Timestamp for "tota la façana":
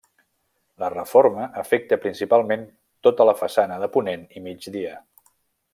3.09-3.81